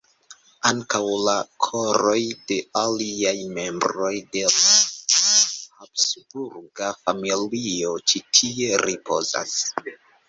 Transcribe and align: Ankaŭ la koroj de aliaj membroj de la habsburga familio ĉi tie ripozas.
Ankaŭ 0.67 1.01
la 1.25 1.33
koroj 1.65 2.21
de 2.51 2.57
aliaj 2.81 3.35
membroj 3.57 4.13
de 4.37 4.43
la 4.55 4.73
habsburga 5.19 6.91
familio 7.03 7.95
ĉi 8.09 8.23
tie 8.39 8.81
ripozas. 8.89 9.55